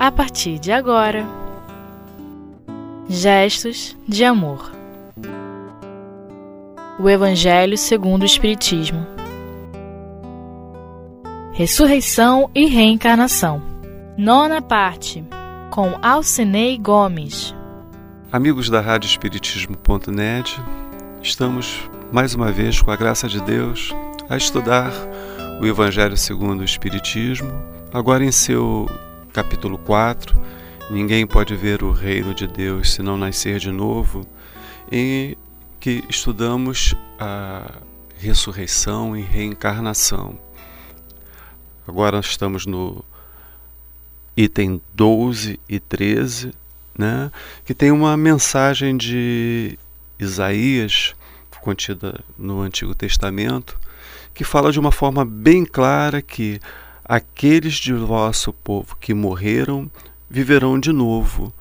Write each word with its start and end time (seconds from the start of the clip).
a 0.00 0.10
partir 0.10 0.58
de 0.58 0.72
agora. 0.72 1.26
Gestos 3.06 3.94
de 4.08 4.24
amor. 4.24 4.72
O 6.98 7.06
Evangelho 7.06 7.76
segundo 7.76 8.22
o 8.22 8.24
Espiritismo. 8.24 9.06
Ressurreição 11.52 12.50
e 12.54 12.64
reencarnação. 12.64 13.62
Nona 14.16 14.62
parte. 14.62 15.22
Com 15.70 15.98
Alcinei 16.00 16.78
Gomes. 16.78 17.54
Amigos 18.32 18.70
da 18.70 18.80
Rádio 18.80 19.06
Espiritismo.net, 19.06 20.58
estamos 21.22 21.90
mais 22.10 22.34
uma 22.34 22.50
vez, 22.50 22.80
com 22.80 22.90
a 22.90 22.96
graça 22.96 23.28
de 23.28 23.40
Deus, 23.42 23.94
a 24.30 24.36
estudar 24.38 24.90
o 25.60 25.66
Evangelho 25.66 26.16
segundo 26.16 26.60
o 26.60 26.64
Espiritismo, 26.64 27.52
agora 27.92 28.24
em 28.24 28.32
seu 28.32 28.88
capítulo 29.32 29.78
4, 29.78 30.40
Ninguém 30.90 31.24
pode 31.24 31.54
ver 31.54 31.84
o 31.84 31.92
reino 31.92 32.34
de 32.34 32.48
Deus 32.48 32.94
se 32.94 33.00
não 33.00 33.16
nascer 33.16 33.60
de 33.60 33.70
novo, 33.70 34.26
em 34.90 35.36
que 35.78 36.02
estudamos 36.08 36.96
a 37.16 37.76
ressurreição 38.18 39.16
e 39.16 39.22
reencarnação. 39.22 40.36
Agora 41.86 42.18
estamos 42.18 42.66
no 42.66 43.04
item 44.36 44.82
12 44.92 45.60
e 45.68 45.78
13, 45.78 46.52
né, 46.98 47.30
que 47.64 47.72
tem 47.72 47.92
uma 47.92 48.16
mensagem 48.16 48.96
de 48.96 49.78
Isaías 50.18 51.14
contida 51.60 52.18
no 52.36 52.62
Antigo 52.62 52.96
Testamento, 52.96 53.78
que 54.34 54.42
fala 54.42 54.72
de 54.72 54.80
uma 54.80 54.90
forma 54.90 55.24
bem 55.24 55.64
clara 55.64 56.20
que 56.20 56.58
aqueles 57.10 57.74
de 57.74 57.92
vosso 57.92 58.52
povo 58.52 58.96
que 59.00 59.12
morreram 59.12 59.90
viverão 60.30 60.78
de 60.78 60.92
novo. 60.92 61.52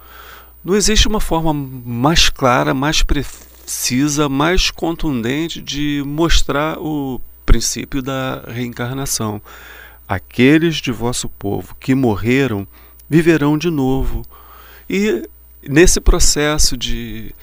Não 0.64 0.76
existe 0.76 1.08
uma 1.08 1.20
forma 1.20 1.52
mais 1.52 2.30
clara, 2.30 2.72
mais 2.72 3.02
precisa, 3.02 4.30
mais 4.30 4.70
contundente 4.70 5.60
de 5.60 6.04
mostrar 6.06 6.78
o 6.78 7.20
princípio 7.48 8.00
da 8.00 8.44
reencarnação. 8.48 9.42
Aqueles 10.08 10.76
de 10.76 10.92
vosso 10.92 11.28
povo 11.28 11.76
que 11.80 11.96
morreram 11.96 12.68
viverão 13.10 13.58
de 13.58 13.72
novo. 13.72 14.24
E 14.88 15.28
nesse 15.68 16.00
processo 16.00 16.78
de 16.78 17.34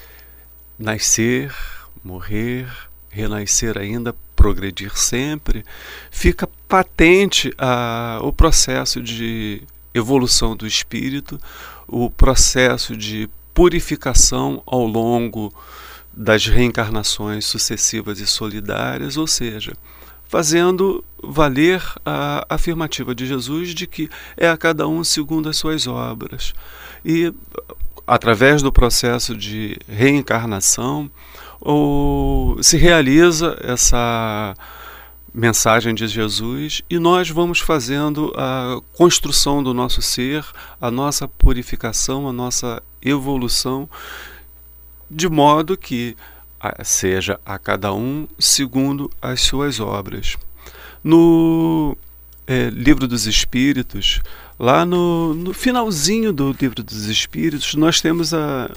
nascer, 0.79 1.53
morrer, 2.05 2.69
renascer 3.11 3.77
ainda, 3.77 4.15
progredir 4.37 4.97
sempre, 4.97 5.65
fica 6.11 6.49
patente 6.69 7.53
a, 7.59 8.21
o 8.23 8.33
processo 8.33 9.03
de 9.03 9.63
evolução 9.95 10.55
do 10.55 10.67
espírito, 10.67 11.41
o 11.89 12.11
processo 12.11 12.95
de 12.97 13.29
purificação 13.55 14.63
ao 14.67 14.85
longo 14.87 15.53
das 16.13 16.47
reencarnações 16.47 17.47
sucessivas 17.47 18.21
e 18.21 18.27
solidárias, 18.27 19.17
ou 19.17 19.27
seja, 19.27 19.73
fazendo 20.29 21.05
valer 21.23 21.83
a 22.05 22.47
afirmativa 22.49 23.15
de 23.15 23.27
Jesus 23.27 23.75
de 23.75 23.87
que 23.87 24.11
é 24.37 24.49
a 24.49 24.57
cada 24.57 24.87
um 24.87 25.03
segundo 25.03 25.49
as 25.49 25.57
suas 25.57 25.87
obras. 25.87 26.53
E 27.05 27.33
através 28.07 28.63
do 28.63 28.73
processo 28.73 29.37
de 29.37 29.79
reencarnação, 29.89 31.11
ou 31.61 32.63
se 32.63 32.77
realiza 32.77 33.57
essa 33.63 34.55
mensagem 35.33 35.95
de 35.95 36.07
Jesus 36.07 36.83
e 36.89 36.99
nós 36.99 37.29
vamos 37.29 37.61
fazendo 37.61 38.33
a 38.37 38.81
construção 38.95 39.63
do 39.63 39.75
nosso 39.75 40.01
ser, 40.01 40.45
a 40.81 40.91
nossa 40.91 41.29
purificação, 41.29 42.27
a 42.27 42.33
nossa 42.33 42.83
evolução, 43.03 43.89
de 45.11 45.29
modo 45.29 45.77
que 45.77 46.17
seja 46.83 47.39
a 47.45 47.59
cada 47.59 47.93
um 47.93 48.27
segundo 48.39 49.11
as 49.21 49.43
suas 49.43 49.79
obras. 49.79 50.37
No 51.05 51.97
é, 52.47 52.71
Livro 52.71 53.07
dos 53.07 53.27
Espíritos, 53.27 54.21
lá 54.59 54.85
no, 54.85 55.35
no, 55.35 55.53
finalzinho 55.53 56.33
do 56.33 56.57
Livro 56.59 56.83
dos 56.83 57.07
Espíritos, 57.07 57.75
nós 57.75 58.01
temos 58.01 58.33
a 58.33 58.71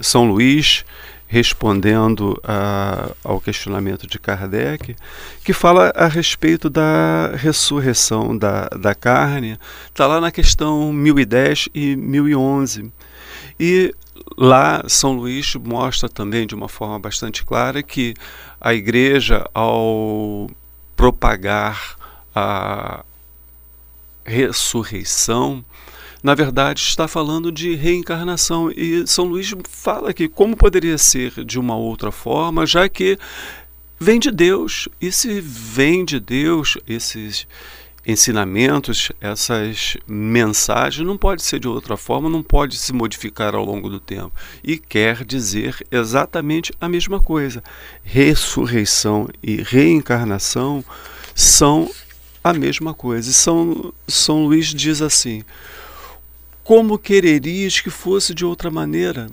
São 0.00 0.30
Luís 0.30 0.84
respondendo 1.28 2.40
a, 2.42 3.10
ao 3.22 3.38
questionamento 3.38 4.06
de 4.06 4.18
Kardec, 4.18 4.96
que 5.44 5.52
fala 5.52 5.92
a 5.94 6.08
respeito 6.08 6.70
da 6.70 7.32
ressurreição 7.36 8.36
da, 8.36 8.66
da 8.68 8.94
carne, 8.94 9.58
está 9.86 10.06
lá 10.06 10.22
na 10.22 10.32
questão 10.32 10.90
1010 10.90 11.68
e 11.74 11.94
1011. 11.94 12.90
E 13.60 13.94
lá 14.38 14.82
São 14.88 15.12
Luís 15.12 15.54
mostra 15.56 16.08
também 16.08 16.46
de 16.46 16.54
uma 16.54 16.68
forma 16.68 16.98
bastante 16.98 17.44
clara 17.44 17.82
que 17.82 18.14
a 18.58 18.72
igreja, 18.72 19.46
ao 19.52 20.50
propagar 20.96 21.96
a 22.34 23.04
ressurreição, 24.24 25.62
na 26.22 26.34
verdade 26.34 26.80
está 26.80 27.06
falando 27.06 27.50
de 27.52 27.74
reencarnação. 27.74 28.70
E 28.70 29.06
São 29.06 29.24
Luís 29.24 29.54
fala 29.68 30.12
que 30.12 30.28
como 30.28 30.56
poderia 30.56 30.98
ser 30.98 31.44
de 31.44 31.58
uma 31.58 31.76
outra 31.76 32.10
forma, 32.10 32.66
já 32.66 32.88
que 32.88 33.18
vem 33.98 34.18
de 34.18 34.30
Deus. 34.30 34.88
E 35.00 35.10
se 35.12 35.40
vem 35.40 36.04
de 36.04 36.18
Deus, 36.20 36.76
esses 36.86 37.46
ensinamentos, 38.06 39.12
essas 39.20 39.98
mensagens, 40.06 41.06
não 41.06 41.18
pode 41.18 41.42
ser 41.42 41.60
de 41.60 41.68
outra 41.68 41.94
forma, 41.96 42.28
não 42.28 42.42
pode 42.42 42.78
se 42.78 42.90
modificar 42.90 43.54
ao 43.54 43.64
longo 43.64 43.90
do 43.90 44.00
tempo. 44.00 44.32
E 44.64 44.78
quer 44.78 45.24
dizer 45.24 45.86
exatamente 45.90 46.72
a 46.80 46.88
mesma 46.88 47.20
coisa. 47.20 47.62
Ressurreição 48.02 49.28
e 49.42 49.62
reencarnação 49.62 50.82
são 51.34 51.90
a 52.42 52.54
mesma 52.54 52.94
coisa. 52.94 53.30
São, 53.32 53.92
São 54.06 54.46
Luís 54.46 54.68
diz 54.72 55.02
assim: 55.02 55.44
como 56.68 56.98
quererias 56.98 57.80
que 57.80 57.88
fosse 57.88 58.34
de 58.34 58.44
outra 58.44 58.70
maneira? 58.70 59.30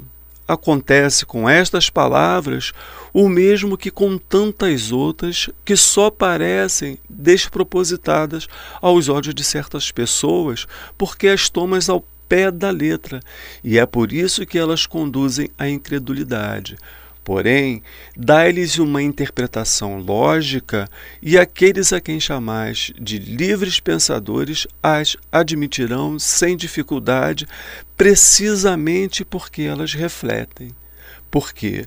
Acontece 0.47 1.25
com 1.25 1.49
estas 1.49 1.89
palavras 1.89 2.71
o 3.13 3.27
mesmo 3.27 3.77
que 3.77 3.91
com 3.91 4.17
tantas 4.17 4.93
outras 4.93 5.49
que 5.65 5.75
só 5.75 6.09
parecem 6.09 6.97
despropositadas 7.09 8.47
aos 8.81 9.09
olhos 9.09 9.35
de 9.35 9.43
certas 9.43 9.91
pessoas, 9.91 10.65
porque 10.97 11.27
as 11.27 11.49
tomas 11.49 11.89
ao 11.89 12.05
pé 12.29 12.49
da 12.49 12.71
letra, 12.71 13.19
e 13.61 13.77
é 13.77 13.85
por 13.85 14.13
isso 14.13 14.45
que 14.45 14.57
elas 14.57 14.85
conduzem 14.85 15.49
à 15.59 15.67
incredulidade. 15.67 16.77
Porém, 17.25 17.81
dá-lhes 18.15 18.77
uma 18.77 19.01
interpretação 19.01 19.97
lógica 19.97 20.87
e 21.19 21.39
aqueles 21.39 21.91
a 21.91 21.99
quem 21.99 22.19
chamais 22.19 22.93
de 23.01 23.17
livres 23.17 23.79
pensadores 23.79 24.67
as 24.81 25.17
admitirão 25.31 26.19
sem 26.19 26.55
dificuldade, 26.55 27.47
precisamente 27.97 29.25
porque 29.25 29.63
elas 29.63 29.95
refletem. 29.95 30.69
Porque 31.31 31.85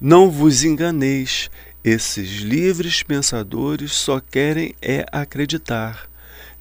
não 0.00 0.30
vos 0.30 0.64
enganeis, 0.64 1.50
esses 1.84 2.38
livres 2.38 3.02
pensadores 3.02 3.92
só 3.92 4.18
querem 4.20 4.74
é 4.80 5.04
acreditar. 5.12 6.08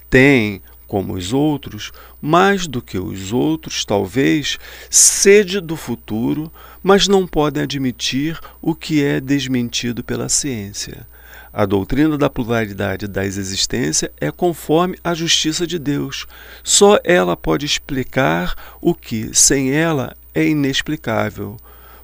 Têm, 0.09 0.61
como 0.85 1.13
os 1.13 1.33
outros, 1.33 1.91
mais 2.21 2.65
do 2.65 2.81
que 2.81 2.97
os 2.97 3.31
outros, 3.31 3.83
talvez, 3.85 4.57
sede 4.89 5.59
do 5.59 5.75
futuro, 5.75 6.51
mas 6.87 7.05
não 7.05 7.27
podem 7.27 7.63
admitir 7.63 8.39
o 8.61 8.73
que 8.73 9.03
é 9.03 9.19
desmentido 9.19 10.01
pela 10.01 10.29
ciência. 10.29 11.05
A 11.51 11.65
doutrina 11.65 12.17
da 12.17 12.29
pluralidade 12.29 13.09
das 13.09 13.35
existências 13.35 14.09
é 14.21 14.31
conforme 14.31 14.97
a 15.03 15.13
justiça 15.13 15.67
de 15.67 15.77
Deus. 15.77 16.25
Só 16.63 16.97
ela 17.03 17.35
pode 17.35 17.65
explicar 17.65 18.55
o 18.79 18.95
que, 18.95 19.31
sem 19.33 19.73
ela, 19.73 20.15
é 20.33 20.47
inexplicável. 20.47 21.57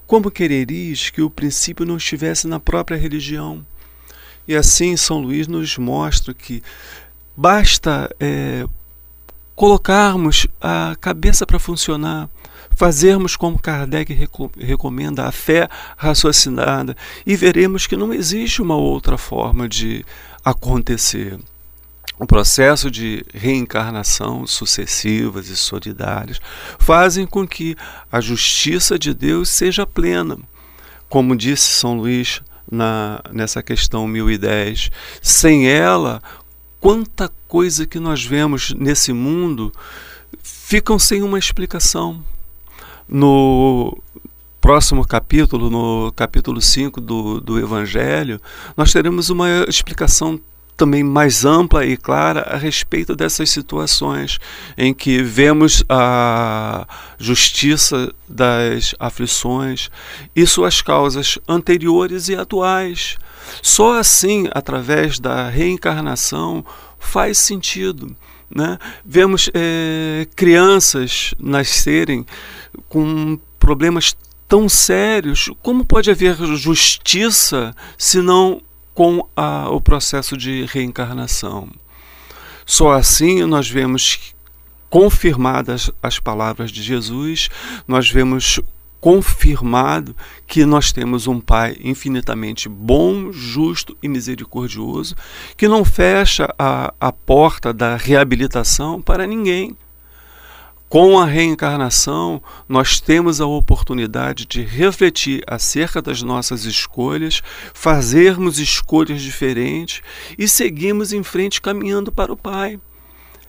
Como 0.06 0.30
quererias 0.30 1.10
que 1.10 1.22
o 1.22 1.30
princípio 1.30 1.86
não 1.86 1.96
estivesse 1.96 2.46
na 2.46 2.60
própria 2.60 2.98
religião? 2.98 3.66
E 4.46 4.54
assim, 4.54 4.98
São 4.98 5.22
Luís 5.22 5.48
nos 5.48 5.78
mostra 5.78 6.34
que 6.34 6.62
basta 7.38 8.13
é, 8.19 8.66
colocarmos 9.56 10.46
a 10.60 10.94
cabeça 11.00 11.46
para 11.46 11.57
funcionar, 11.57 12.30
fazermos 12.75 13.36
como 13.36 13.60
Kardec 13.60 14.14
recomenda, 14.58 15.25
a 15.25 15.31
fé 15.31 15.68
raciocinada, 15.98 16.96
e 17.25 17.36
veremos 17.36 17.88
que 17.88 17.96
não 17.96 18.14
existe 18.14 18.62
uma 18.62 18.75
outra 18.75 19.18
forma 19.18 19.68
de 19.68 20.06
acontecer. 20.44 21.40
O 22.20 22.28
processo 22.28 22.92
de 22.92 23.25
reencarnação 23.34 24.46
sucessivas 24.46 25.50
e 25.50 25.58
solidárias 25.58 26.40
fazem 26.78 27.25
com 27.25 27.48
que 27.48 27.75
a 28.12 28.22
justiça 28.22 29.00
de 29.00 29.14
Deus 29.14 29.50
seja 29.50 29.86
plena. 29.86 30.38
Como 31.10 31.36
disse 31.36 31.66
São 31.66 31.98
Luís 31.98 32.42
na, 32.69 33.22
nessa 33.31 33.64
questão 33.64 34.08
1010, 34.08 34.92
sem 35.22 35.68
ela, 35.68 36.22
quanta 36.80 37.31
coisa 37.48 37.86
que 37.86 38.00
nós 38.00 38.24
vemos 38.24 38.74
nesse 38.74 39.12
mundo 39.12 39.72
ficam 40.42 40.98
sem 41.00 41.24
uma 41.24 41.40
explicação. 41.40 42.24
No 43.08 43.98
próximo 44.60 45.06
capítulo, 45.06 45.70
no 45.70 46.12
capítulo 46.14 46.62
5 46.62 47.02
do, 47.02 47.42
do 47.42 47.60
Evangelho, 47.60 48.40
nós 48.78 48.94
teremos 48.94 49.30
uma 49.30 49.66
explicação 49.68 50.40
também 50.76 51.04
mais 51.04 51.46
ampla 51.46 51.86
e 51.86 51.96
clara 51.96 52.42
a 52.42 52.58
respeito 52.58 53.16
dessas 53.16 53.50
situações 53.50 54.40
em 54.78 54.94
que 54.94 55.22
vemos 55.22 55.84
a 55.88 56.88
justiça 57.18 58.14
das 58.28 58.96
aflições 59.00 59.90
e 60.36 60.46
suas 60.48 60.82
causas 60.82 61.38
anteriores 61.48 62.28
e 62.28 62.36
atuais. 62.36 63.18
Só 63.62 64.00
assim, 64.00 64.48
através 64.52 65.20
da 65.20 65.50
reencarnação, 65.50 66.66
faz 67.00 67.38
sentido. 67.38 68.16
Né? 68.56 68.78
Vemos 69.04 69.50
é, 69.54 70.28
crianças 70.36 71.34
nascerem 71.40 72.26
com 72.88 73.40
problemas 73.58 74.16
tão 74.48 74.70
sérios. 74.70 75.50
Como 75.62 75.86
pode 75.86 76.12
haver 76.12 76.36
justiça 76.56 77.76
se 77.98 78.22
não 78.22 78.62
com 78.94 79.28
a, 79.36 79.70
o 79.70 79.82
processo 79.82 80.38
de 80.38 80.66
reencarnação? 80.66 81.68
Só 82.66 82.92
assim 82.94 83.44
nós 83.46 83.68
vemos 83.70 84.34
confirmadas 84.90 85.90
as 86.04 86.20
palavras 86.20 86.72
de 86.72 86.84
Jesus, 86.84 87.50
nós 87.88 88.12
vemos 88.12 88.60
confirmado 89.04 90.16
que 90.48 90.66
nós 90.66 90.94
temos 90.94 91.28
um 91.28 91.42
Pai 91.42 91.76
infinitamente 91.84 92.70
bom, 92.70 93.34
justo 93.34 93.98
e 94.02 94.08
misericordioso, 94.08 95.14
que 95.58 95.68
não 95.68 95.84
fecha 95.84 96.48
a, 96.58 96.94
a 97.02 97.12
porta 97.12 97.74
da 97.74 97.98
reabilitação 97.98 99.02
para 99.02 99.28
ninguém. 99.28 99.76
Com 100.88 101.20
a 101.20 101.26
reencarnação, 101.26 102.42
nós 102.70 103.02
temos 103.02 103.42
a 103.42 103.46
oportunidade 103.46 104.46
de 104.46 104.62
refletir 104.62 105.44
acerca 105.48 106.02
das 106.02 106.22
nossas 106.22 106.64
escolhas, 106.64 107.42
fazermos 107.74 108.58
escolhas 108.58 109.22
diferentes 109.22 110.02
e 110.38 110.48
seguirmos 110.48 111.12
em 111.12 111.24
frente 111.24 111.60
caminhando 111.60 112.10
para 112.10 112.32
o 112.32 112.38
Pai. 112.38 112.80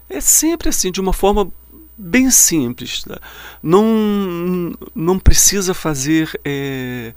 É 0.08 0.20
sempre 0.20 0.68
assim, 0.68 0.90
de 0.90 1.00
uma 1.00 1.12
forma 1.12 1.48
bem 1.96 2.30
simples. 2.30 3.02
Tá? 3.04 3.20
Não, 3.62 4.74
não 4.94 5.18
precisa 5.18 5.74
fazer 5.74 6.30
é, 6.44 7.12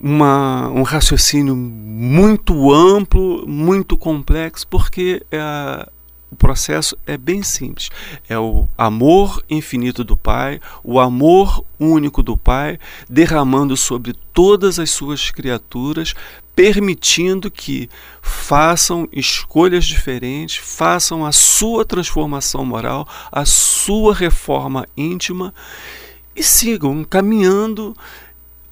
uma, 0.00 0.68
um 0.68 0.82
raciocínio 0.82 1.54
muito 1.54 2.72
amplo, 2.72 3.46
muito 3.46 3.96
complexo, 3.96 4.66
porque 4.66 5.24
é, 5.30 5.88
o 6.32 6.36
processo 6.36 6.96
é 7.06 7.18
bem 7.18 7.42
simples. 7.42 7.90
É 8.26 8.38
o 8.38 8.66
amor 8.76 9.44
infinito 9.50 10.02
do 10.02 10.16
Pai, 10.16 10.58
o 10.82 10.98
amor 10.98 11.62
único 11.78 12.22
do 12.22 12.38
Pai, 12.38 12.78
derramando 13.08 13.76
sobre 13.76 14.14
todas 14.32 14.78
as 14.78 14.90
suas 14.90 15.30
criaturas, 15.30 16.14
permitindo 16.56 17.50
que 17.50 17.88
façam 18.22 19.06
escolhas 19.12 19.84
diferentes, 19.84 20.56
façam 20.56 21.26
a 21.26 21.32
sua 21.32 21.84
transformação 21.84 22.64
moral, 22.64 23.06
a 23.30 23.44
sua 23.44 24.14
reforma 24.14 24.86
íntima 24.96 25.52
e 26.34 26.42
sigam 26.42 27.04
caminhando 27.04 27.94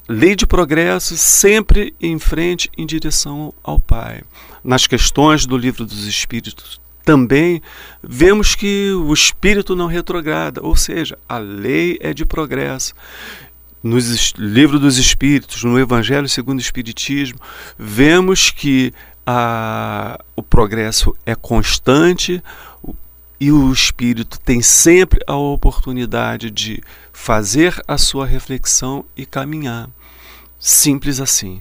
lei 0.08 0.34
de 0.34 0.46
progresso 0.46 1.14
sempre 1.18 1.94
em 2.00 2.18
frente 2.18 2.70
em 2.76 2.86
direção 2.86 3.52
ao 3.62 3.78
Pai. 3.78 4.22
Nas 4.64 4.86
questões 4.86 5.44
do 5.44 5.58
livro 5.58 5.84
dos 5.84 6.06
Espíritos 6.06 6.80
também 7.10 7.60
vemos 8.00 8.54
que 8.54 8.92
o 8.92 9.12
espírito 9.12 9.74
não 9.74 9.88
retrograda, 9.88 10.60
ou 10.62 10.76
seja, 10.76 11.18
a 11.28 11.38
lei 11.38 11.98
é 12.00 12.14
de 12.14 12.24
progresso. 12.24 12.94
No 13.82 13.98
livro 14.38 14.78
dos 14.78 14.96
Espíritos, 14.96 15.64
no 15.64 15.76
Evangelho 15.76 16.28
segundo 16.28 16.58
o 16.58 16.62
Espiritismo, 16.62 17.40
vemos 17.76 18.52
que 18.52 18.94
a, 19.26 20.20
o 20.36 20.42
progresso 20.42 21.12
é 21.26 21.34
constante 21.34 22.40
e 23.40 23.50
o 23.50 23.72
espírito 23.72 24.38
tem 24.38 24.62
sempre 24.62 25.18
a 25.26 25.34
oportunidade 25.34 26.48
de 26.48 26.80
fazer 27.12 27.74
a 27.88 27.98
sua 27.98 28.24
reflexão 28.24 29.04
e 29.16 29.26
caminhar. 29.26 29.90
Simples 30.60 31.18
assim. 31.18 31.60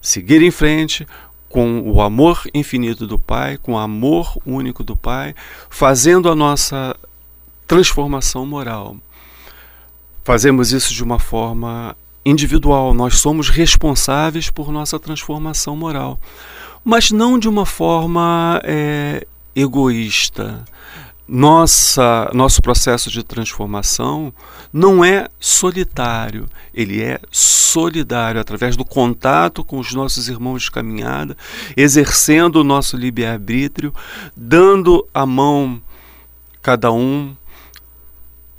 Seguir 0.00 0.42
em 0.42 0.50
frente, 0.50 1.06
com 1.48 1.80
o 1.80 2.00
amor 2.00 2.42
infinito 2.52 3.06
do 3.06 3.18
Pai, 3.18 3.56
com 3.56 3.72
o 3.72 3.78
amor 3.78 4.36
único 4.44 4.84
do 4.84 4.96
Pai, 4.96 5.34
fazendo 5.70 6.28
a 6.28 6.34
nossa 6.34 6.94
transformação 7.66 8.44
moral. 8.44 8.96
Fazemos 10.24 10.72
isso 10.72 10.92
de 10.92 11.02
uma 11.02 11.18
forma 11.18 11.96
individual, 12.24 12.92
nós 12.92 13.18
somos 13.18 13.48
responsáveis 13.48 14.50
por 14.50 14.70
nossa 14.70 14.98
transformação 14.98 15.74
moral, 15.74 16.20
mas 16.84 17.10
não 17.10 17.38
de 17.38 17.48
uma 17.48 17.64
forma 17.64 18.60
é, 18.64 19.26
egoísta 19.56 20.64
nossa, 21.28 22.30
nosso 22.32 22.62
processo 22.62 23.10
de 23.10 23.22
transformação 23.22 24.32
não 24.72 25.04
é 25.04 25.28
solitário, 25.38 26.48
ele 26.72 27.02
é 27.02 27.20
solidário, 27.30 28.40
através 28.40 28.76
do 28.76 28.84
contato 28.84 29.62
com 29.62 29.78
os 29.78 29.92
nossos 29.92 30.28
irmãos 30.28 30.62
de 30.62 30.70
caminhada, 30.70 31.36
exercendo 31.76 32.56
o 32.56 32.64
nosso 32.64 32.96
livre-arbítrio, 32.96 33.92
dando 34.34 35.06
a 35.12 35.26
mão 35.26 35.82
cada 36.62 36.90
um 36.90 37.36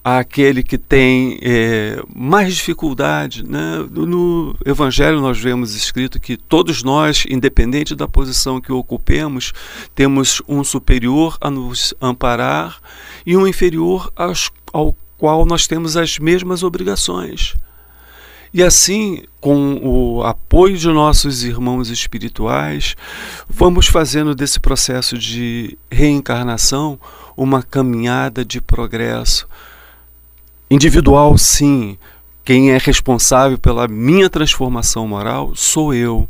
àquele 0.04 0.64
que 0.64 0.78
tem 0.78 1.38
é, 1.42 2.02
mais 2.16 2.56
dificuldade. 2.56 3.44
Né? 3.44 3.86
No 3.92 4.56
Evangelho 4.66 5.22
nós 5.22 5.40
vemos 5.40 5.76
escrito 5.76 6.20
que 6.20 6.38
todos 6.38 6.84
nós, 6.84 7.26
independente 7.30 7.96
da 7.96 8.08
posição 8.08 8.62
que 8.62 8.72
ocupemos, 8.72 9.54
temos 9.94 10.42
um 10.48 10.64
superior 10.64 11.38
a 11.42 11.50
nos 11.50 11.94
amparar 12.02 12.80
e 13.26 13.36
um 13.36 13.48
inferior 13.48 14.12
aos, 14.16 14.50
ao 14.72 14.96
qual 15.18 15.46
nós 15.46 15.68
temos 15.68 15.98
as 15.98 16.18
mesmas 16.18 16.64
obrigações. 16.64 17.56
E 18.52 18.64
assim, 18.64 19.24
com 19.40 19.80
o 19.84 20.24
apoio 20.24 20.76
de 20.76 20.88
nossos 20.88 21.44
irmãos 21.44 21.90
espirituais, 21.90 22.96
vamos 23.48 23.86
fazendo 23.86 24.34
desse 24.34 24.60
processo 24.60 25.20
de 25.20 25.78
reencarnação 25.92 27.00
uma 27.38 27.62
caminhada 27.62 28.44
de 28.44 28.60
progresso, 28.60 29.48
Individual, 30.70 31.38
sim. 31.38 31.98
Quem 32.44 32.72
é 32.72 32.78
responsável 32.78 33.58
pela 33.58 33.88
minha 33.88 34.30
transformação 34.30 35.08
moral 35.08 35.54
sou 35.56 35.94
eu. 35.94 36.28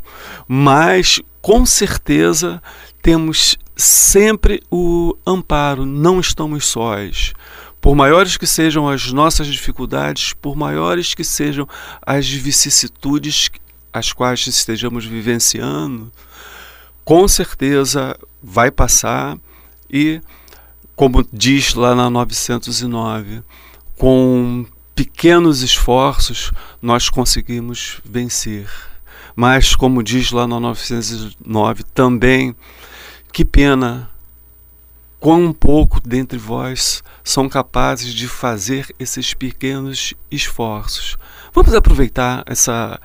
Mas, 0.48 1.22
com 1.42 1.66
certeza, 1.66 2.62
temos 3.02 3.58
sempre 3.76 4.62
o 4.70 5.16
amparo, 5.26 5.86
não 5.86 6.20
estamos 6.20 6.66
sós. 6.66 7.34
Por 7.82 7.96
maiores 7.96 8.36
que 8.36 8.46
sejam 8.46 8.90
as 8.90 9.12
nossas 9.12 9.48
dificuldades, 9.48 10.34
por 10.34 10.56
maiores 10.56 11.14
que 11.14 11.24
sejam 11.24 11.68
as 12.06 12.28
vicissitudes 12.28 13.50
as 13.92 14.14
quais 14.14 14.46
estejamos 14.48 15.06
vivenciando, 15.06 16.12
com 17.04 17.28
certeza 17.28 18.18
vai 18.42 18.70
passar 18.70 19.38
e, 19.90 20.22
como 20.96 21.28
diz 21.34 21.74
lá 21.74 21.96
na 21.96 22.10
909, 22.10 23.42
com 24.00 24.66
pequenos 24.96 25.62
esforços 25.62 26.54
nós 26.82 27.10
conseguimos 27.10 28.00
vencer. 28.04 28.70
Mas, 29.36 29.76
como 29.76 30.02
diz 30.02 30.32
lá 30.32 30.48
no 30.48 30.58
909, 30.58 31.84
também, 31.94 32.56
que 33.34 33.44
pena, 33.44 34.10
quão 35.20 35.52
pouco 35.52 36.00
dentre 36.00 36.38
vós 36.38 37.04
são 37.26 37.50
capazes 37.50 38.14
de 38.14 38.30
fazer 38.30 38.88
esses 38.98 39.34
pequenos 39.34 40.14
esforços. 40.32 41.18
Vamos 41.54 41.76
aproveitar 41.76 42.44
essa 42.46 43.02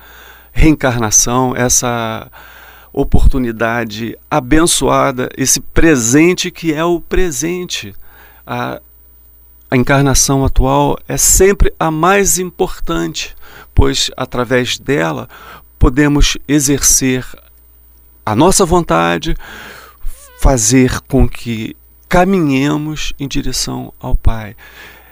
reencarnação, 0.53 1.53
essa 1.57 2.31
oportunidade 2.93 4.17
abençoada, 4.31 5.29
esse 5.37 5.59
presente 5.59 6.49
que 6.49 6.73
é 6.73 6.85
o 6.85 7.01
presente. 7.01 7.93
A 8.47 8.79
a 9.69 9.75
encarnação 9.75 10.45
atual 10.45 10.97
é 11.07 11.17
sempre 11.17 11.73
a 11.79 11.89
mais 11.89 12.37
importante, 12.37 13.35
pois 13.73 14.11
através 14.15 14.77
dela 14.77 15.27
podemos 15.79 16.37
exercer 16.47 17.25
a 18.25 18.35
nossa 18.35 18.65
vontade, 18.65 19.35
fazer 20.39 21.01
com 21.01 21.27
que 21.27 21.75
caminhemos 22.07 23.13
em 23.19 23.27
direção 23.27 23.93
ao 23.99 24.15
Pai. 24.15 24.55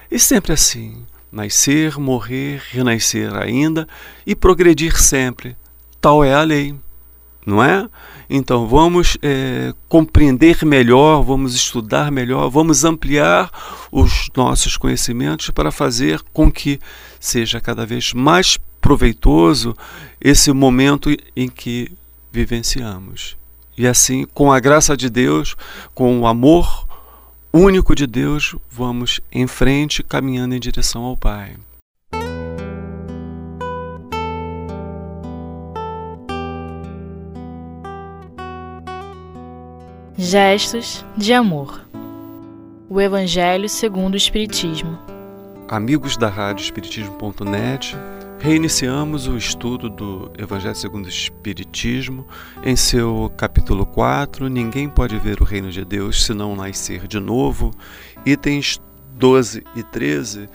E 0.10 0.20
sempre 0.20 0.54
assim, 0.54 1.04
nascer, 1.32 1.98
morrer, 1.98 2.62
renascer 2.70 3.36
ainda 3.36 3.88
e 4.26 4.36
progredir 4.36 5.02
sempre. 5.02 5.58
Tal 6.00 6.24
é 6.24 6.34
a 6.34 6.44
lei. 6.44 6.76
Não 7.46 7.64
é? 7.64 7.88
Então 8.30 8.68
vamos 8.68 9.18
é, 9.22 9.74
compreender 9.88 10.66
melhor, 10.66 11.22
vamos 11.22 11.56
estudar 11.56 12.12
melhor, 12.12 12.50
vamos 12.50 12.84
ampliar 12.84 13.50
os 13.92 14.30
nossos 14.36 14.78
conhecimentos 14.78 15.50
para 15.50 15.72
fazer 15.72 16.22
com 16.34 16.52
que 16.52 16.80
seja 17.20 17.60
cada 17.60 17.86
vez 17.86 18.14
mais 18.14 18.58
proveitoso 18.82 19.76
esse 20.20 20.52
momento 20.52 21.10
em 21.36 21.48
que 21.48 21.92
vivenciamos. 22.32 23.38
E 23.78 23.88
assim, 23.88 24.26
com 24.34 24.52
a 24.52 24.60
graça 24.60 24.96
de 24.96 25.10
Deus, 25.10 25.56
com 25.94 26.20
o 26.20 26.28
amor 26.28 26.88
único 27.52 27.96
de 27.96 28.08
Deus, 28.08 28.56
vamos 28.70 29.20
em 29.32 29.48
frente 29.48 30.04
caminhando 30.04 30.56
em 30.56 30.60
direção 30.60 31.04
ao 31.04 31.16
Pai. 31.18 31.56
Gestos 40.26 41.04
de 41.18 41.34
amor. 41.34 41.86
O 42.90 43.02
Evangelho 43.02 43.68
segundo 43.68 44.14
o 44.14 44.18
Espiritismo. 44.18 44.98
Amigos 45.68 46.16
da 46.16 46.30
Rádio 46.30 46.64
Espiritismo.net, 46.64 47.94
reiniciamos 48.40 49.28
o 49.28 49.36
estudo 49.36 49.90
do 49.90 50.32
Evangelho 50.38 50.76
segundo 50.76 51.08
o 51.08 51.10
Espiritismo 51.10 52.26
em 52.64 52.74
seu 52.74 53.34
capítulo 53.36 53.86
4, 53.86 54.48
Ninguém 54.48 54.88
pode 54.88 55.20
ver 55.20 55.42
o 55.42 55.44
reino 55.44 55.70
de 55.70 55.84
Deus 55.84 56.24
se 56.24 56.34
não 56.34 56.56
nascer 56.56 57.06
de 57.06 57.20
novo, 57.20 57.72
itens 58.26 58.80
12 59.16 59.62
e 59.76 59.84
13, 59.84 60.48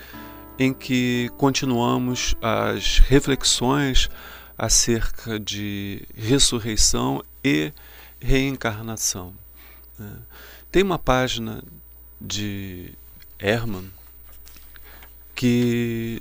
em 0.59 0.73
que 0.73 1.31
continuamos 1.37 2.35
as 2.41 3.01
reflexões 3.01 4.09
acerca 4.57 5.39
de 5.39 6.07
ressurreição 6.17 7.23
e 7.45 7.71
reencarnação. 8.19 9.35
Né? 9.99 10.13
Tem 10.71 10.83
uma 10.83 10.99
página 10.99 11.63
de 12.21 12.93
Herman 13.39 13.91
que 15.35 16.21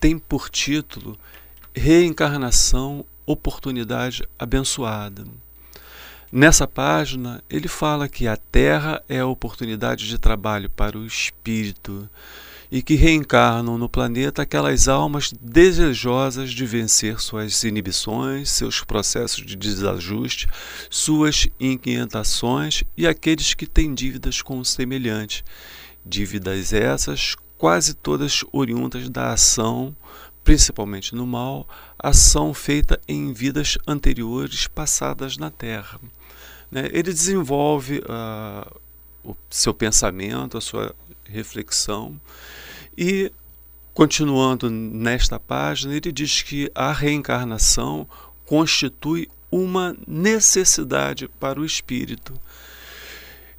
tem 0.00 0.18
por 0.18 0.48
título 0.48 1.18
Reencarnação, 1.74 3.04
Oportunidade 3.26 4.26
Abençoada. 4.38 5.24
Nessa 6.30 6.66
página, 6.66 7.42
ele 7.48 7.68
fala 7.68 8.08
que 8.08 8.26
a 8.26 8.36
Terra 8.36 9.02
é 9.08 9.20
a 9.20 9.26
oportunidade 9.26 10.08
de 10.08 10.18
trabalho 10.18 10.68
para 10.68 10.98
o 10.98 11.06
espírito 11.06 12.08
e 12.70 12.82
que 12.82 12.94
reencarnam 12.94 13.78
no 13.78 13.88
planeta 13.88 14.42
aquelas 14.42 14.88
almas 14.88 15.32
desejosas 15.40 16.50
de 16.50 16.66
vencer 16.66 17.20
suas 17.20 17.62
inibições, 17.62 18.50
seus 18.50 18.82
processos 18.82 19.44
de 19.44 19.56
desajuste, 19.56 20.48
suas 20.90 21.48
inquietações 21.58 22.82
e 22.96 23.06
aqueles 23.06 23.54
que 23.54 23.66
têm 23.66 23.94
dívidas 23.94 24.42
com 24.42 24.58
o 24.58 24.64
semelhante. 24.64 25.44
Dívidas 26.04 26.72
essas 26.72 27.36
quase 27.56 27.94
todas 27.94 28.44
oriundas 28.52 29.08
da 29.08 29.32
ação, 29.32 29.96
principalmente 30.42 31.14
no 31.14 31.26
mal, 31.26 31.66
ação 31.98 32.52
feita 32.52 33.00
em 33.08 33.32
vidas 33.32 33.78
anteriores 33.86 34.66
passadas 34.66 35.38
na 35.38 35.50
Terra. 35.50 35.98
Né? 36.70 36.88
Ele 36.92 37.12
desenvolve 37.12 38.00
uh, 38.00 38.80
o 39.24 39.34
seu 39.48 39.72
pensamento, 39.72 40.58
a 40.58 40.60
sua 40.60 40.94
reflexão 41.34 42.18
e, 42.96 43.32
continuando 43.92 44.70
nesta 44.70 45.38
página, 45.38 45.94
ele 45.94 46.12
diz 46.12 46.42
que 46.42 46.70
a 46.74 46.92
reencarnação 46.92 48.08
constitui 48.46 49.28
uma 49.50 49.96
necessidade 50.06 51.28
para 51.28 51.60
o 51.60 51.64
espírito. 51.64 52.34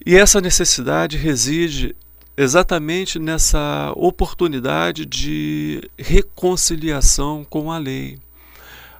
E 0.05 0.15
essa 0.15 0.39
necessidade 0.39 1.17
reside 1.17 1.96
exatamente 2.38 3.17
nessa 3.17 3.91
oportunidade 3.96 5.05
de 5.05 5.89
reconciliação 5.98 7.46
com 7.46 7.72
a 7.72 7.77
lei. 7.77 8.20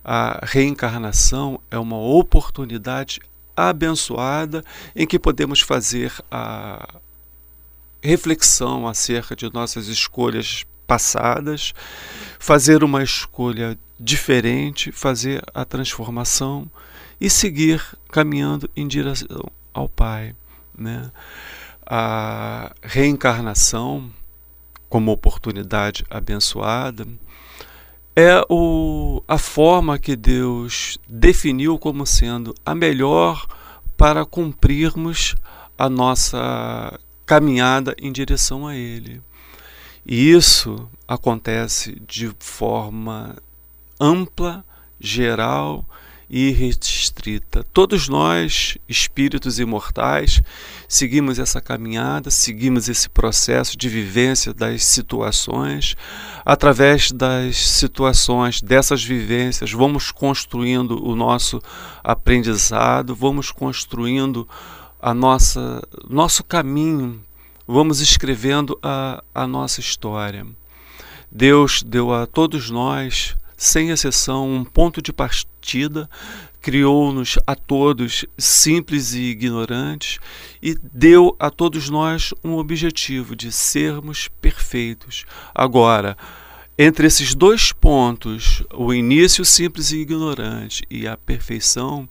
A 0.04 0.40
reencarnação 0.44 1.60
é 1.70 1.78
uma 1.78 1.98
oportunidade 1.98 3.20
abençoada 3.56 4.64
em 4.96 5.08
que 5.08 5.20
podemos 5.20 5.62
fazer 5.62 6.12
a 6.30 7.00
reflexão 8.06 8.88
acerca 8.88 9.36
de 9.36 9.52
nossas 9.52 9.88
escolhas 9.88 10.66
passadas, 10.86 11.74
fazer 12.40 12.84
uma 12.84 13.04
escolha 13.04 13.78
diferente, 14.00 14.92
fazer 14.92 15.44
a 15.54 15.66
transformação 15.66 16.70
e 17.20 17.30
seguir 17.30 17.82
caminhando 18.10 18.70
em 18.76 18.88
direção 18.88 19.50
ao 19.74 19.90
Pai. 19.90 20.36
Né? 20.78 21.10
A 21.86 22.74
reencarnação, 22.82 24.12
como 24.88 25.12
oportunidade 25.12 26.06
abençoada, 26.10 27.08
é 28.16 28.42
o, 28.50 29.22
a 29.28 29.38
forma 29.38 30.00
que 30.00 30.16
Deus 30.16 30.98
definiu 31.08 31.78
como 31.78 32.06
sendo 32.06 32.54
a 32.66 32.74
melhor 32.74 33.46
para 33.98 34.26
cumprirmos 34.26 35.36
a 35.78 35.90
nossa 35.90 36.98
caminhada 37.26 37.96
em 38.00 38.12
direção 38.12 38.68
a 38.68 38.76
Ele. 38.76 39.22
E 40.06 40.32
isso 40.32 40.88
acontece 41.08 42.00
de 42.08 42.32
forma 42.40 43.36
ampla, 44.00 44.64
geral 45.00 45.86
e 46.30 46.52
restrita. 46.52 47.64
Todos 47.72 48.08
nós, 48.08 48.78
espíritos 48.90 49.60
imortais, 49.60 50.42
seguimos 50.88 51.40
essa 51.40 51.62
caminhada, 51.62 52.30
seguimos 52.32 52.90
esse 52.90 53.10
processo 53.10 53.78
de 53.78 53.88
vivência 53.88 54.54
das 54.54 54.84
situações. 54.84 55.96
Através 56.44 57.12
das 57.12 57.58
situações, 57.58 58.62
dessas 58.62 59.04
vivências, 59.04 59.72
vamos 59.72 60.12
construindo 60.12 61.04
o 61.04 61.16
nosso 61.16 61.62
aprendizado, 62.04 63.16
vamos 63.16 63.52
construindo 63.52 64.48
a 65.06 65.14
nossa 65.14 65.84
nosso 66.10 66.44
caminho, 66.44 67.22
vamos 67.68 68.02
escrevendo 68.02 68.76
a, 68.82 69.24
a 69.36 69.46
nossa 69.46 69.80
história. 69.80 70.48
Deus 71.32 71.84
deu 71.84 72.12
a 72.12 72.26
todos 72.26 72.72
nós, 72.72 73.36
sem 73.56 73.92
exceção, 73.92 74.52
um 74.52 74.66
ponto 74.66 75.04
de 75.04 75.14
partida, 75.14 76.10
criou-nos 76.60 77.38
a 77.46 77.56
todos 77.56 78.26
simples 78.36 79.14
e 79.14 79.26
ignorantes 79.26 80.18
e 80.60 80.74
deu 80.74 81.36
a 81.38 81.52
todos 81.52 81.88
nós 81.88 82.34
um 82.44 82.54
objetivo 82.54 83.36
de 83.36 83.52
sermos 83.52 84.28
perfeitos. 84.42 85.24
Agora, 85.54 86.18
entre 86.76 87.06
esses 87.06 87.36
dois 87.36 87.72
pontos, 87.72 88.64
o 88.74 88.92
início 88.92 89.46
simples 89.46 89.92
e 89.92 89.98
ignorante 89.98 90.84
e 90.90 91.08
a 91.08 91.16
perfeição, 91.16 92.10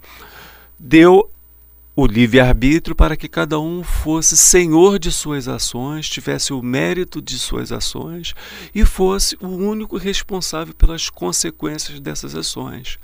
deu 0.78 1.28
o 1.96 2.06
livre-arbítrio 2.06 2.96
para 2.96 3.16
que 3.16 3.28
cada 3.28 3.60
um 3.60 3.84
fosse 3.84 4.36
senhor 4.36 4.98
de 4.98 5.12
suas 5.12 5.46
ações, 5.46 6.08
tivesse 6.08 6.52
o 6.52 6.60
mérito 6.60 7.22
de 7.22 7.38
suas 7.38 7.70
ações 7.70 8.34
e 8.74 8.84
fosse 8.84 9.36
o 9.40 9.46
único 9.46 9.96
responsável 9.96 10.74
pelas 10.74 11.08
consequências 11.08 12.00
dessas 12.00 12.34
ações. 12.34 12.98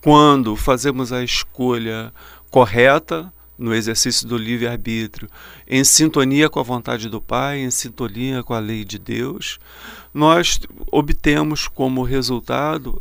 Quando 0.00 0.56
fazemos 0.56 1.12
a 1.12 1.22
escolha 1.22 2.12
correta, 2.50 3.32
no 3.58 3.74
exercício 3.74 4.26
do 4.26 4.36
livre-arbítrio, 4.36 5.28
em 5.68 5.84
sintonia 5.84 6.48
com 6.48 6.58
a 6.58 6.64
vontade 6.64 7.08
do 7.08 7.20
Pai, 7.20 7.58
em 7.58 7.70
sintonia 7.70 8.42
com 8.42 8.54
a 8.54 8.58
lei 8.58 8.84
de 8.84 8.98
Deus, 8.98 9.60
nós 10.12 10.58
obtemos 10.90 11.68
como 11.68 12.02
resultado 12.02 13.00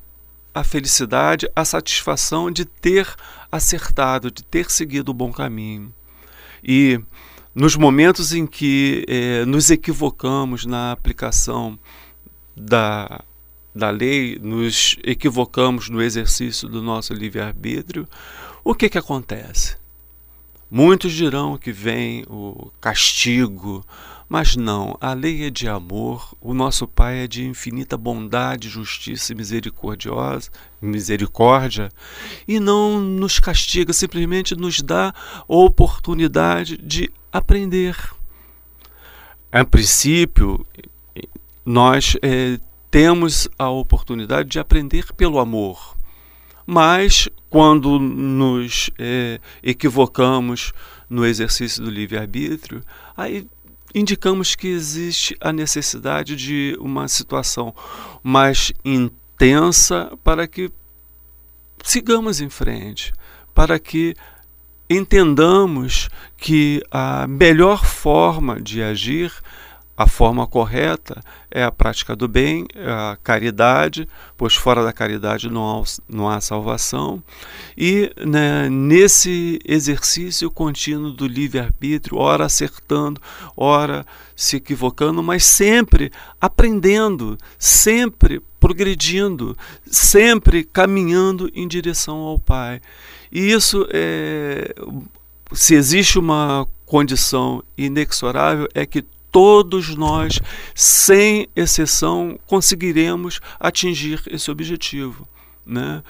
a 0.54 0.64
felicidade, 0.64 1.50
a 1.56 1.64
satisfação 1.64 2.52
de 2.52 2.66
ter 2.66 3.08
acertado, 3.52 4.32
de 4.32 4.44
ter 4.44 4.70
seguido 4.70 5.12
o 5.12 5.14
bom 5.14 5.32
caminho. 5.32 5.94
E 6.64 7.00
nos 7.54 7.76
momentos 7.76 8.34
em 8.34 8.46
que 8.46 9.06
eh, 9.08 9.46
nos 9.46 9.70
equivocamos 9.70 10.66
na 10.66 10.92
aplicação 10.92 11.78
da, 12.56 13.24
da 13.74 13.90
lei, 13.90 14.38
nos 14.42 14.98
equivocamos 15.04 15.90
no 15.90 16.02
exercício 16.02 16.68
do 16.68 16.82
nosso 16.82 17.14
livre-arbítrio, 17.14 18.08
o 18.64 18.76
que, 18.76 18.90
que 18.90 18.98
acontece? 18.98 19.78
Muitos 20.70 21.12
dirão 21.12 21.58
que 21.58 21.72
vem 21.72 22.24
o 22.30 22.72
castigo, 22.80 23.86
mas 24.32 24.56
não, 24.56 24.96
a 25.02 25.14
lei 25.14 25.44
é 25.44 25.50
de 25.50 25.68
amor, 25.68 26.34
o 26.40 26.54
nosso 26.54 26.88
Pai 26.88 27.26
é 27.26 27.28
de 27.28 27.46
infinita 27.46 27.98
bondade, 27.98 28.70
justiça 28.70 29.34
e 29.34 29.36
misericordiosa, 29.36 30.50
misericórdia, 30.82 31.90
e 32.48 32.58
não 32.58 33.02
nos 33.02 33.40
castiga, 33.40 33.92
simplesmente 33.92 34.56
nos 34.56 34.82
dá 34.82 35.10
a 35.10 35.44
oportunidade 35.54 36.78
de 36.78 37.12
aprender. 37.30 37.98
A 39.52 39.66
princípio, 39.66 40.66
nós 41.66 42.16
é, 42.22 42.58
temos 42.90 43.50
a 43.60 43.70
oportunidade 43.70 44.48
de 44.48 44.60
aprender 44.60 45.12
pelo 45.12 45.40
amor, 45.40 45.98
mas 46.66 47.28
quando 47.50 48.00
nos 48.00 48.90
é, 48.98 49.42
equivocamos 49.62 50.72
no 51.10 51.26
exercício 51.26 51.84
do 51.84 51.90
livre-arbítrio, 51.90 52.82
aí 53.18 53.46
indicamos 53.94 54.56
que 54.56 54.68
existe 54.68 55.36
a 55.40 55.52
necessidade 55.52 56.36
de 56.36 56.78
uma 56.80 57.08
situação 57.08 57.74
mais 58.24 58.72
intensa 58.84 60.12
para 60.24 60.48
que 60.48 60.72
sigamos 61.84 62.42
em 62.42 62.50
frente, 62.50 63.14
para 63.54 63.80
que 63.80 64.16
entendamos 64.90 66.10
que 66.38 66.84
a 66.92 67.26
melhor 67.28 67.86
forma 67.86 68.60
de 68.60 68.82
agir 68.82 69.32
a 70.02 70.08
forma 70.08 70.48
correta 70.48 71.22
é 71.50 71.64
a 71.64 71.72
prática 71.72 72.16
do 72.16 72.28
bem, 72.28 72.66
é 72.74 72.90
a 72.90 73.18
caridade, 73.22 74.08
pois 74.36 74.56
fora 74.56 74.84
da 74.84 74.92
caridade 74.92 75.50
não 75.50 75.82
há, 75.82 75.84
não 76.10 76.30
há 76.30 76.42
salvação. 76.42 77.22
E 77.78 78.12
né, 78.26 78.70
nesse 78.70 79.60
exercício 79.66 80.50
contínuo 80.50 81.12
do 81.12 81.28
livre-arbítrio, 81.28 82.18
ora 82.18 82.46
acertando, 82.46 83.22
ora 83.56 84.06
se 84.36 84.56
equivocando, 84.56 85.22
mas 85.22 85.44
sempre 85.44 86.12
aprendendo, 86.40 87.38
sempre 87.60 88.42
progredindo, 88.60 89.56
sempre 89.86 90.64
caminhando 90.64 91.52
em 91.54 91.68
direção 91.68 92.18
ao 92.18 92.40
Pai. 92.40 92.82
E 93.32 93.52
isso 93.52 93.88
é. 93.92 94.74
Se 95.54 95.76
existe 95.76 96.18
uma 96.18 96.66
condição 96.86 97.62
inexorável, 97.78 98.70
é 98.74 98.86
que 98.86 99.04
todos 99.32 99.96
nós, 99.96 100.40
sem 100.76 101.48
exceção, 101.56 102.38
conseguiremos 102.46 103.40
atingir 103.60 104.22
esse 104.28 104.52
objetivo. 104.52 105.28
Né? 105.66 106.04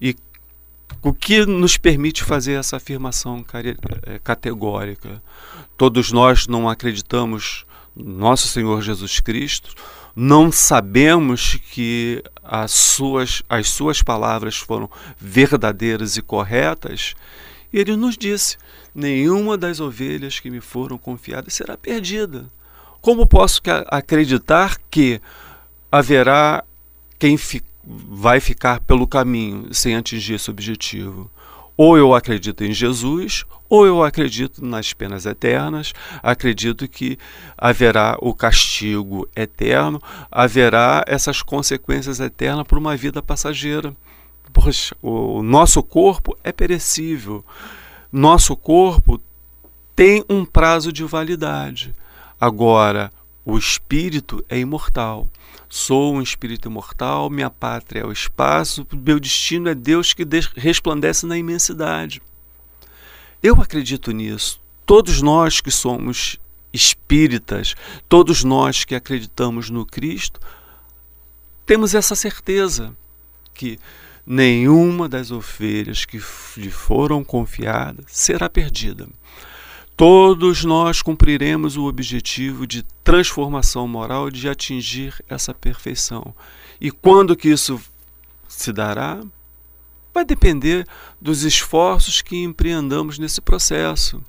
E 0.00 0.14
o 1.02 1.12
que 1.12 1.46
nos 1.46 1.76
permite 1.76 2.22
fazer 2.22 2.54
essa 2.54 2.76
afirmação 2.76 3.44
é, 4.04 4.18
categórica? 4.18 5.22
Todos 5.76 6.12
nós 6.12 6.46
não 6.46 6.68
acreditamos 6.68 7.64
nosso 7.94 8.46
Senhor 8.48 8.82
Jesus 8.82 9.20
Cristo, 9.20 9.74
não 10.14 10.50
sabemos 10.52 11.58
que 11.70 12.22
as 12.42 12.72
suas, 12.72 13.42
as 13.48 13.68
suas 13.68 14.02
palavras 14.02 14.56
foram 14.56 14.90
verdadeiras 15.18 16.16
e 16.16 16.22
corretas, 16.22 17.14
e 17.72 17.78
ele 17.78 17.96
nos 17.96 18.16
disse: 18.16 18.56
nenhuma 18.94 19.58
das 19.58 19.80
ovelhas 19.80 20.40
que 20.40 20.50
me 20.50 20.60
foram 20.60 20.96
confiadas 20.96 21.54
será 21.54 21.76
perdida. 21.76 22.46
Como 23.06 23.24
posso 23.24 23.62
acreditar 23.86 24.78
que 24.90 25.20
haverá 25.92 26.64
quem 27.20 27.36
fi 27.36 27.62
vai 27.84 28.40
ficar 28.40 28.80
pelo 28.80 29.06
caminho 29.06 29.72
sem 29.72 29.94
atingir 29.94 30.34
esse 30.34 30.50
objetivo? 30.50 31.30
Ou 31.76 31.96
eu 31.96 32.12
acredito 32.16 32.64
em 32.64 32.72
Jesus, 32.72 33.44
ou 33.68 33.86
eu 33.86 34.02
acredito 34.02 34.64
nas 34.64 34.92
penas 34.92 35.24
eternas, 35.24 35.92
acredito 36.20 36.88
que 36.88 37.16
haverá 37.56 38.18
o 38.20 38.34
castigo 38.34 39.28
eterno, 39.36 40.02
haverá 40.28 41.04
essas 41.06 41.42
consequências 41.42 42.18
eternas 42.18 42.66
para 42.66 42.76
uma 42.76 42.96
vida 42.96 43.22
passageira. 43.22 43.94
Poxa, 44.52 44.96
o 45.00 45.44
nosso 45.44 45.80
corpo 45.80 46.36
é 46.42 46.50
perecível, 46.50 47.44
nosso 48.10 48.56
corpo 48.56 49.20
tem 49.94 50.24
um 50.28 50.44
prazo 50.44 50.92
de 50.92 51.04
validade. 51.04 51.94
Agora, 52.40 53.12
o 53.44 53.56
espírito 53.56 54.44
é 54.48 54.58
imortal. 54.58 55.28
Sou 55.68 56.14
um 56.14 56.22
espírito 56.22 56.68
imortal, 56.68 57.30
minha 57.30 57.50
pátria 57.50 58.00
é 58.00 58.06
o 58.06 58.12
espaço, 58.12 58.86
meu 58.92 59.18
destino 59.18 59.68
é 59.68 59.74
Deus 59.74 60.12
que 60.12 60.26
resplandece 60.56 61.26
na 61.26 61.36
imensidade. 61.36 62.22
Eu 63.42 63.60
acredito 63.60 64.12
nisso. 64.12 64.60
Todos 64.84 65.20
nós 65.20 65.60
que 65.60 65.70
somos 65.70 66.38
espíritas, 66.72 67.74
todos 68.08 68.44
nós 68.44 68.84
que 68.84 68.94
acreditamos 68.94 69.70
no 69.70 69.84
Cristo, 69.84 70.40
temos 71.64 71.94
essa 71.94 72.14
certeza 72.14 72.96
que 73.52 73.78
nenhuma 74.24 75.08
das 75.08 75.30
ovelhas 75.30 76.04
que 76.04 76.20
lhe 76.56 76.70
foram 76.70 77.24
confiadas 77.24 78.04
será 78.08 78.48
perdida. 78.48 79.08
Todos 79.96 80.62
nós 80.62 81.00
cumpriremos 81.00 81.78
o 81.78 81.86
objetivo 81.86 82.66
de 82.66 82.82
transformação 83.02 83.88
moral, 83.88 84.30
de 84.30 84.46
atingir 84.46 85.14
essa 85.26 85.54
perfeição. 85.54 86.34
E 86.78 86.90
quando 86.90 87.34
que 87.34 87.48
isso 87.48 87.80
se 88.46 88.72
dará? 88.74 89.20
Vai 90.12 90.24
depender 90.24 90.86
dos 91.18 91.44
esforços 91.44 92.20
que 92.20 92.36
empreendamos 92.36 93.18
nesse 93.18 93.40
processo. 93.40 94.22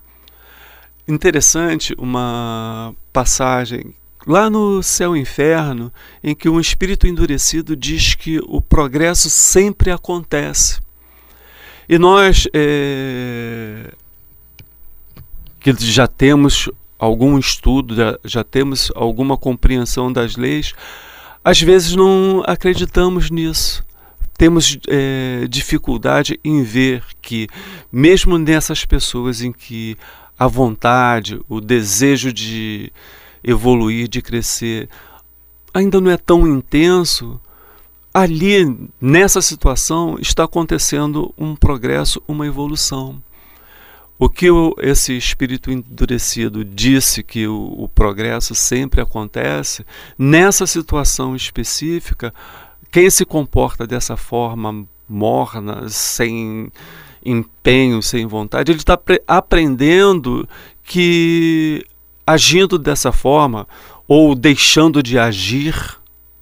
Interessante 1.05 1.93
uma 1.97 2.95
passagem 3.11 3.93
lá 4.25 4.49
no 4.49 4.81
céu 4.81 5.17
e 5.17 5.19
inferno, 5.19 5.91
em 6.23 6.33
que 6.33 6.47
um 6.47 6.61
espírito 6.61 7.07
endurecido 7.07 7.75
diz 7.75 8.15
que 8.15 8.39
o 8.45 8.61
progresso 8.61 9.29
sempre 9.29 9.91
acontece. 9.91 10.79
E 11.89 11.97
nós 11.97 12.47
é, 12.53 13.93
que 15.75 15.91
já 15.91 16.07
temos 16.07 16.69
algum 16.99 17.37
estudo, 17.37 17.95
já, 18.23 18.43
temos 18.43 18.91
alguma 18.95 19.37
compreensão 19.37 20.11
das 20.11 20.35
leis, 20.35 20.73
às 21.43 21.61
vezes 21.61 21.95
não 21.95 22.43
acreditamos 22.45 23.29
nisso. 23.29 23.85
Temos 24.37 24.77
é, 24.87 25.47
dificuldade 25.49 26.39
em 26.43 26.61
ver 26.63 27.03
que, 27.21 27.47
mesmo 27.91 28.37
nessas 28.37 28.85
pessoas 28.85 29.41
em 29.41 29.51
que 29.51 29.97
a 30.37 30.47
vontade, 30.47 31.39
o 31.49 31.59
desejo 31.59 32.31
de 32.31 32.91
evoluir, 33.43 34.07
de 34.07 34.21
crescer, 34.21 34.87
ainda 35.73 35.99
não 35.99 36.11
é 36.11 36.17
tão 36.17 36.47
intenso, 36.47 37.39
ali, 38.13 38.89
nessa 38.99 39.41
situação, 39.41 40.17
está 40.19 40.43
acontecendo 40.43 41.33
um 41.37 41.55
progresso, 41.55 42.21
uma 42.27 42.45
evolução. 42.45 43.21
O 44.19 44.27
que 44.27 44.49
o, 44.49 44.75
esse 44.79 45.15
espírito 45.15 45.71
endurecido 45.71 46.65
disse 46.65 47.21
que 47.21 47.47
o, 47.47 47.75
o 47.77 47.87
progresso 47.87 48.55
sempre 48.55 48.99
acontece, 48.99 49.85
nessa 50.17 50.65
situação 50.65 51.35
específica, 51.35 52.33
quem 52.91 53.09
se 53.09 53.25
comporta 53.25 53.85
dessa 53.85 54.17
forma 54.17 54.85
morna, 55.07 55.87
sem 55.87 56.71
empenho, 57.23 58.01
sem 58.01 58.25
vontade, 58.25 58.71
ele 58.71 58.79
está 58.79 58.97
aprendendo 59.27 60.47
que 60.83 61.85
agindo 62.25 62.77
dessa 62.77 63.11
forma, 63.11 63.67
ou 64.07 64.35
deixando 64.35 65.03
de 65.03 65.17
agir, 65.17 65.97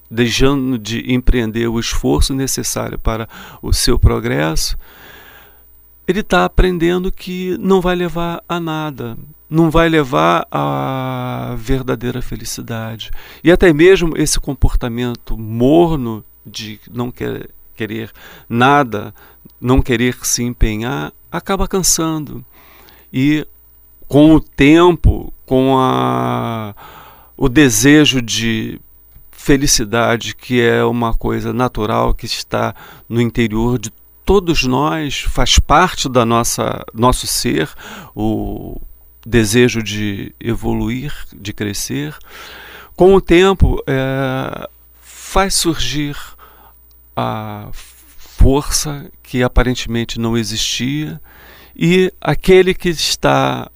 deixando 0.09 0.79
de 0.79 1.13
empreender 1.13 1.67
o 1.67 1.79
esforço 1.79 2.33
necessário 2.33 2.97
para 2.97 3.27
o 3.61 3.71
seu 3.73 3.99
progresso, 3.99 4.77
ele 6.07 6.19
está 6.19 6.45
aprendendo 6.45 7.11
que 7.11 7.57
não 7.59 7.81
vai 7.81 7.95
levar 7.95 8.43
a 8.47 8.59
nada, 8.59 9.17
não 9.49 9.69
vai 9.69 9.89
levar 9.89 10.47
à 10.51 11.55
verdadeira 11.57 12.21
felicidade. 12.21 13.11
E 13.43 13.51
até 13.51 13.71
mesmo 13.73 14.17
esse 14.17 14.39
comportamento 14.39 15.37
morno 15.37 16.23
de 16.45 16.79
não 16.91 17.11
quer, 17.11 17.49
querer 17.75 18.11
nada, 18.47 19.13
não 19.59 19.81
querer 19.81 20.17
se 20.23 20.43
empenhar, 20.43 21.11
acaba 21.31 21.67
cansando. 21.67 22.45
E 23.11 23.45
com 24.07 24.35
o 24.35 24.39
tempo, 24.39 25.33
com 25.45 25.77
a, 25.77 26.75
o 27.35 27.49
desejo 27.49 28.21
de 28.21 28.79
felicidade, 29.31 30.35
que 30.35 30.61
é 30.61 30.83
uma 30.83 31.13
coisa 31.13 31.53
natural 31.53 32.13
que 32.13 32.25
está 32.25 32.75
no 33.07 33.21
interior 33.21 33.77
de 33.77 33.91
todos 34.25 34.63
nós, 34.63 35.21
faz 35.21 35.59
parte 35.59 36.09
da 36.09 36.25
nossa 36.25 36.83
nosso 36.93 37.27
ser, 37.27 37.69
o 38.15 38.81
desejo 39.25 39.83
de 39.83 40.33
evoluir, 40.39 41.13
de 41.33 41.53
crescer. 41.53 42.15
Com 42.95 43.13
o 43.13 43.21
tempo, 43.21 43.81
é, 43.85 44.67
faz 45.01 45.53
surgir 45.55 46.17
a 47.15 47.69
força 47.73 49.09
que 49.23 49.43
aparentemente 49.43 50.19
não 50.19 50.37
existia 50.37 51.21
e 51.75 52.11
aquele 52.19 52.73
que 52.73 52.89
está 52.89 53.69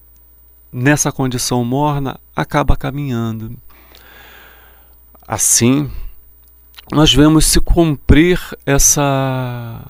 nessa 0.72 1.12
condição 1.12 1.64
morna 1.64 2.20
acaba 2.36 2.78
caminhando. 2.78 3.58
Assim, 5.28 5.92
nós 6.92 7.14
vemos 7.14 7.46
se 7.46 7.60
cumprir 7.60 8.40
essa 8.66 9.86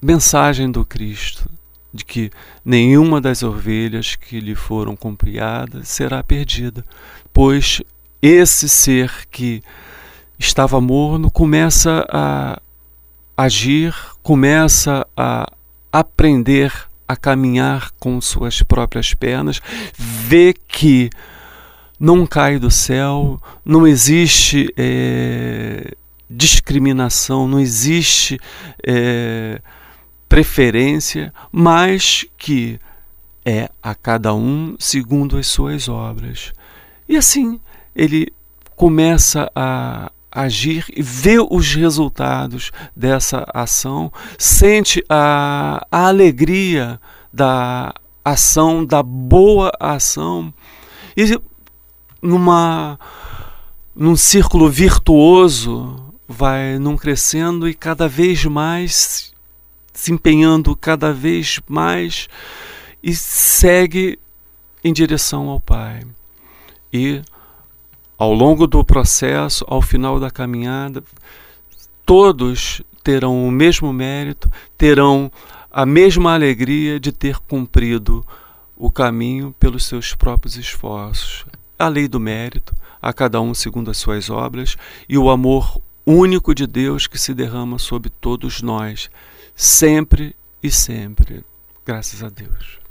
mensagem 0.00 0.70
do 0.70 0.84
Cristo 0.84 1.50
de 1.92 2.04
que 2.04 2.30
nenhuma 2.64 3.20
das 3.20 3.42
ovelhas 3.42 4.14
que 4.14 4.38
lhe 4.38 4.54
foram 4.54 4.94
compriadas 4.94 5.88
será 5.88 6.22
perdida, 6.22 6.84
pois 7.32 7.80
esse 8.20 8.68
ser 8.68 9.10
que 9.30 9.62
estava 10.38 10.80
morno 10.80 11.30
começa 11.30 12.06
a 12.10 12.60
agir, 13.36 13.94
começa 14.22 15.06
a 15.16 15.50
aprender 15.92 16.72
a 17.08 17.16
caminhar 17.16 17.90
com 17.98 18.20
suas 18.20 18.62
próprias 18.62 19.14
pernas, 19.14 19.60
vê 19.96 20.52
que 20.52 21.08
não 21.98 22.26
cai 22.26 22.58
do 22.58 22.70
céu, 22.70 23.40
não 23.64 23.86
existe 23.86 24.68
é, 24.76 25.94
discriminação, 26.28 27.48
não 27.48 27.60
existe 27.60 28.38
é, 28.86 29.60
preferência, 30.28 31.32
mas 31.52 32.24
que 32.36 32.80
é 33.44 33.70
a 33.82 33.94
cada 33.94 34.34
um 34.34 34.74
segundo 34.78 35.36
as 35.36 35.46
suas 35.46 35.88
obras. 35.88 36.52
E 37.08 37.16
assim 37.16 37.60
ele 37.94 38.32
começa 38.74 39.50
a 39.54 40.10
agir 40.30 40.84
e 40.94 41.00
vê 41.00 41.38
os 41.38 41.74
resultados 41.74 42.70
dessa 42.94 43.46
ação, 43.54 44.12
sente 44.38 45.02
a, 45.08 45.86
a 45.90 46.08
alegria 46.08 47.00
da 47.32 47.94
ação, 48.24 48.84
da 48.84 49.02
boa 49.02 49.72
ação, 49.80 50.52
e 51.16 51.40
numa 52.20 52.98
num 53.94 54.14
círculo 54.14 54.68
virtuoso 54.68 56.12
vai 56.28 56.78
num 56.78 56.96
crescendo 56.96 57.66
e 57.66 57.72
cada 57.72 58.06
vez 58.06 58.44
mais 58.44 59.32
se 59.96 60.12
empenhando 60.12 60.76
cada 60.76 61.10
vez 61.10 61.58
mais 61.66 62.28
e 63.02 63.14
segue 63.14 64.18
em 64.84 64.92
direção 64.92 65.48
ao 65.48 65.58
Pai. 65.58 66.02
E 66.92 67.22
ao 68.18 68.32
longo 68.34 68.66
do 68.66 68.84
processo, 68.84 69.64
ao 69.66 69.80
final 69.80 70.20
da 70.20 70.30
caminhada, 70.30 71.02
todos 72.04 72.82
terão 73.02 73.48
o 73.48 73.50
mesmo 73.50 73.90
mérito, 73.90 74.52
terão 74.76 75.32
a 75.70 75.86
mesma 75.86 76.34
alegria 76.34 77.00
de 77.00 77.10
ter 77.10 77.38
cumprido 77.38 78.24
o 78.76 78.90
caminho 78.90 79.54
pelos 79.58 79.86
seus 79.86 80.14
próprios 80.14 80.56
esforços. 80.56 81.46
A 81.78 81.88
lei 81.88 82.06
do 82.06 82.20
mérito, 82.20 82.74
a 83.00 83.14
cada 83.14 83.40
um 83.40 83.54
segundo 83.54 83.90
as 83.90 83.96
suas 83.96 84.28
obras, 84.28 84.76
e 85.08 85.16
o 85.16 85.30
amor 85.30 85.80
único 86.04 86.54
de 86.54 86.66
Deus 86.66 87.06
que 87.06 87.18
se 87.18 87.32
derrama 87.32 87.78
sobre 87.78 88.10
todos 88.10 88.60
nós, 88.60 89.10
sempre 89.56 90.36
e 90.62 90.70
sempre. 90.70 91.44
Graças 91.84 92.22
a 92.22 92.28
Deus. 92.28 92.85